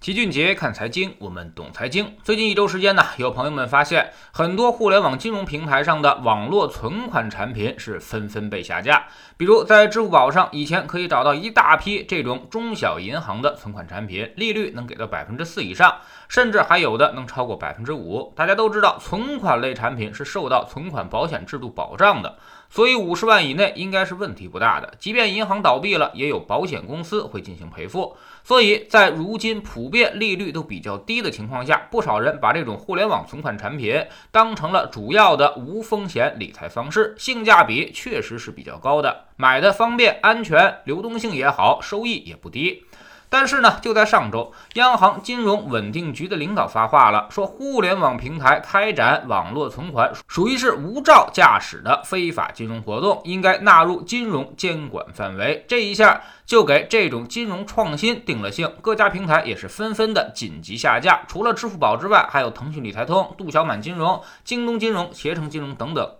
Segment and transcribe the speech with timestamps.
[0.00, 2.16] 齐俊杰看财经，我们懂财经。
[2.24, 9.04] 最近一周时间呢，有朋友们发现，很多互联网金融平台上的网络存款产品是纷纷被下架。
[9.36, 15.98] 比如在支付宝上，以前可以找到一大批这种中小银行的存款产品，利率能给到百分之四以上，
[16.30, 18.32] 甚至还有的能超过百分之五。
[18.34, 22.38] 大家都知道，存款类产品是受到存款保险制度保障的。
[22.70, 28.16] 所以五十万以内应该是问题不大的，即便银行倒闭了，也有保险公司会进行赔付。
[28.44, 42.84] 所以在如今普遍利率都比较低的情况下，不少人把这种互联网存款产品当成了主要的无风险理财方式，性价比确实是比较高的，买的方便、安全，流动性也好，收益也不低。
[43.30, 55.64] 但是呢，就在上周，央行金融稳定局的领导发话了，说互联网平台开展网络存款属于是无照驾驶的非法金融活动，应该纳入金融监管范围。
[55.68, 61.22] 这一下就给这种金融创新定了性，各家平台也是纷纷的紧急下架。
[61.28, 66.10] 除了支付宝之外，还有腾讯理财通、度小满金融、京东金融、携程金融等等。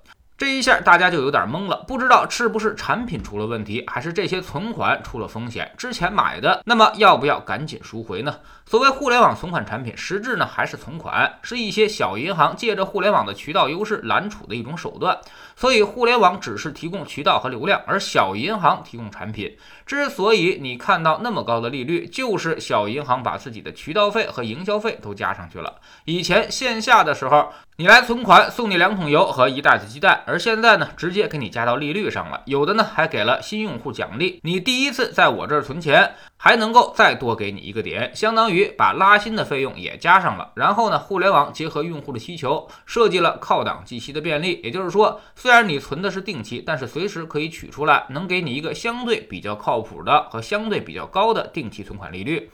[0.41, 5.71] 这一下大家就有点懵了，不知道是不是产品出了问题，还是这些存款出了风险。
[5.77, 8.37] 之前买的，那么要不要赶紧赎回呢？
[8.65, 15.19] 所谓互联网存款产品，实质呢还是存款，是一些小银行借着互联网的渠道优势揽储的一种手段。
[15.57, 19.55] 所以互联网只是提供渠道和流量，而小银行提供产品。
[19.85, 25.75] 之所以你看到那么高的利率，就是小银行把自己的渠道费和营销费都加上去了。
[26.07, 32.43] 以前线下的时候，你来存款送你两桶油和一袋子鸡蛋，而现在呢，直接给你加到利率上了。
[32.45, 36.13] 有的呢还给了新用户奖励，你第一次在我这儿存钱。
[36.43, 40.53] 还能够再多给你一个点，相当于把拉新的费用也加上了。
[40.55, 44.59] 然后呢，互联网结合用户的需求，设计了靠档计息的便利。
[44.65, 52.51] 也就是说，虽然你存的是定期，但是随时可以取出来，能给你一个相对比较靠谱的和相对比较高的定期存款利率。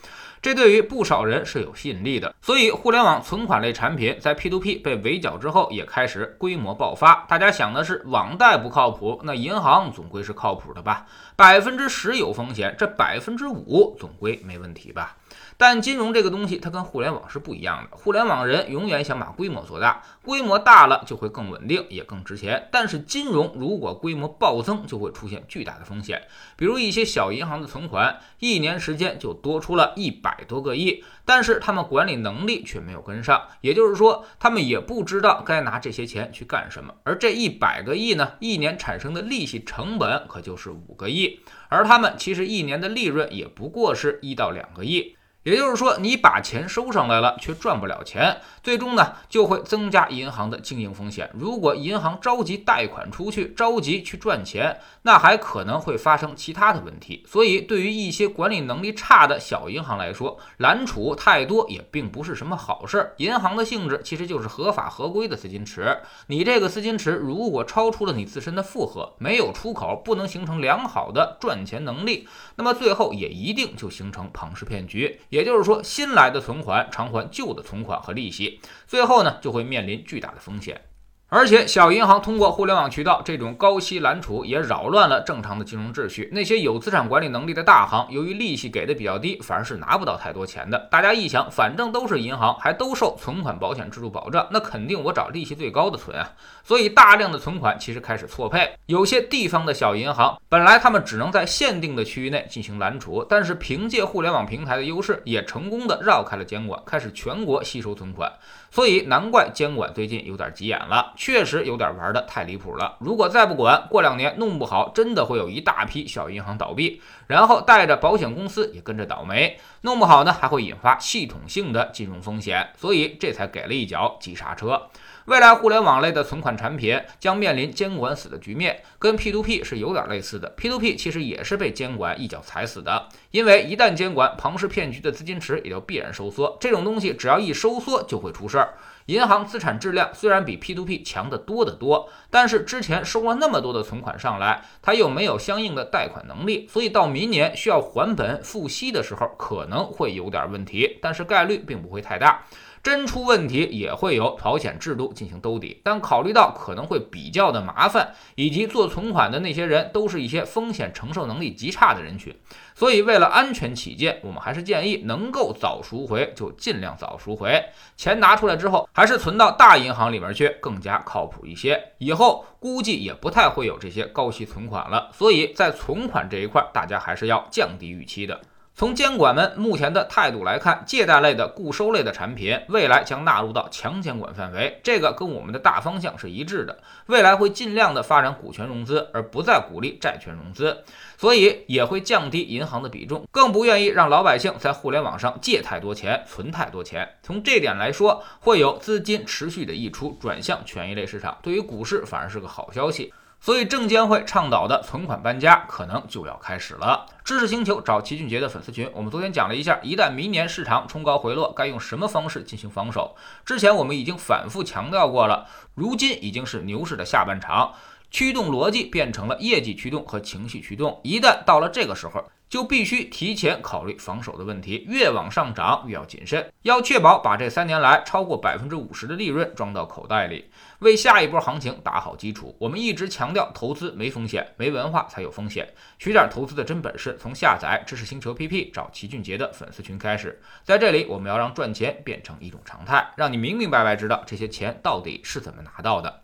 [0.46, 7.26] 这对于不少人是有吸引力的，所以互联网存款类产品在 P2P 被围剿之后，也开始规模爆发。
[7.28, 11.04] 大家想的是网贷不靠谱，那银行总归是靠谱的吧？
[11.34, 15.16] 百分之十有风险，这百分之五总归没问题吧？
[15.58, 17.96] 但金融这个东西，它跟互联网是不一样的。
[17.96, 22.68] 互联网人永远想把规模做大，规模大了就会更稳定，也更值钱。
[22.70, 26.22] 但是金融如果规模暴增，就会出现巨大的风险。
[26.56, 36.92] 比如一些小银行的存款，一年时间就多出了一百多个亿，但是他们管理能力却没有跟上，也就是说，他们也不知道该拿这些钱去干什么。
[37.04, 45.16] 而这一百个亿呢，一年产生的利息成本可就是五个亿，而他们其实一年的利润也不过是一到两个亿。
[45.46, 51.30] 也就是说，你把钱收上来了，却赚不了钱，最终呢就会增加银行的经营风险。
[51.32, 57.24] 如果银行着急贷款出去，着急去赚钱，那还可能会发生其他的问题。
[57.28, 63.12] 所以，对于一些管理能力差的小银行来说，揽储太多也并不是什么好事。
[63.18, 65.96] 银行的性质其实就是合法合规的资金池，
[66.26, 75.20] 你这个资金池如果超出了你自身的负荷，没有出口，不能形成良好的赚钱能力，那么最后也一定就形成庞氏骗局。
[75.36, 80.80] 也就是说，新来的存款偿还旧的存款和利息，最后呢就会面临巨大的风险。
[81.28, 86.30] 而且，小银行通过互联网渠道这种高息揽储，也扰乱了正常的金融秩序。
[86.32, 90.78] 那些有资产管理能力的大行，由于利息给的比较低，反而是拿不到太多钱的。
[90.88, 96.30] 大家一想，反正都是银行，还都受存款保险制度保障，那肯定我找利息最高的存啊。
[96.62, 98.74] 所以，大量的存款其实开始错配。
[98.86, 108.32] 有些地方的小银行，本来他们只能在限定的区域内进行揽储，但是凭借互联网平台的优势，也成功的绕开了监管，开始全国吸收存款。
[108.70, 111.14] 所以，难怪监管最近有点急眼了。
[111.16, 112.96] 确实有点玩的太离谱了。
[113.00, 119.58] 如果再不管，过两年弄不好，真的会有一大批小银行倒闭，然后带着保险公司也跟着倒霉。
[119.80, 122.68] 弄不好呢，还会引发系统性的金融风险。
[122.76, 124.88] 所以这才给了一脚急刹车。
[125.26, 130.54] 未来互联网类的存款产品将面临监管死的局面，跟 P2P 是有点类似的。
[130.56, 136.56] P2P 其实也是被监管一脚踩死的，因为一旦监管，庞氏骗局的资金池也就必然收缩。
[136.60, 138.74] 这种东西只要一收缩，就会出事儿。
[139.06, 152.44] 银行资产质量虽然比 P2P 强得多得多，但是之前收了那么多的存款上来，它又没有相应的贷款能力，所以到明年需要还本付息的时候，可能会有点问题，但是概率并不会太大。
[152.86, 162.32] 真出问题也会有保险制度进行兜底，但考虑到可能会比较的麻烦，以及做存款的那些人都是一些风险承受能力极差的人群，
[162.76, 167.60] 所以为了安全起见，我们还是建议能够早赎回就尽量早赎回，
[167.96, 178.40] 钱拿出来之后还是存到大银行里面去更加靠谱一些，以后估计也不太会有这些高息存款了，所以在存款这一块，大家还是要降低预期的。
[178.78, 186.78] 从监管们目前的态度来看，借贷类的固收类的产品未来将纳入到强监管范围，这个跟我们的大方向是一致的。
[187.06, 190.84] 未来会尽量的发展股权融资，而不再鼓励债权融资，
[191.16, 197.08] 所以也会降低银行的比重，更不愿意让老百姓在互联网上借太多钱、存太多钱。
[197.22, 203.10] 从这点来说，会有资金持续的溢出，转向权益类市场，对于股市反而是个好消息。
[203.38, 207.06] 所以，证监会倡导的存款搬家可能就要开始了。
[207.22, 213.14] 知识星球找齐俊杰的粉丝群，我们昨天讲了一下，一旦明年市场冲高回落，该用什么方式进行防守？
[213.44, 217.74] 之前我们已经反复强调过了，如今已经是牛市的下半场，
[218.10, 221.00] 驱动逻辑变成了业绩驱动和情绪驱动。
[221.04, 230.48] 一旦到了这个时候，就必须提前考虑防守的问题，越往上涨越要谨慎，要确保把这三年来超过百分之五十的利润装到口袋里，
[230.78, 232.54] 为下一波行情打好基础。
[232.60, 235.68] 我们一直强调，投资没风险，没文化才有风险。
[235.98, 240.40] 学点投资的真本事，从下载知识星球 PP 找齐俊杰的粉丝群开始。
[240.62, 246.22] 在这里，我们要让赚钱变成一种常态，让你明明白白知道这些钱到底是怎么拿到的。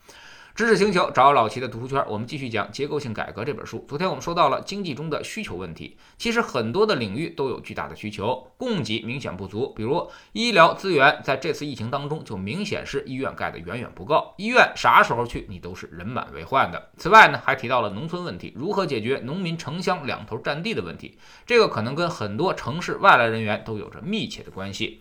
[0.54, 3.86] 知识星球找老齐的读书圈，我们继续讲《结构性改革》这本书。
[3.88, 9.72] 昨天我们说到了经济中的需求问题，其实很多的领域都有巨大的需求，供给明显不足。
[9.74, 16.90] 比如医疗资源，在这次疫情当中就明显是医院盖的远远不够，医院啥时候去你都是人满为患的。
[16.98, 21.16] 此外呢，还提到了农村问题，如何解决农民城乡两头占地的问题，
[21.46, 25.00] 这个可能跟很多城市外来人员都有着密切的关系。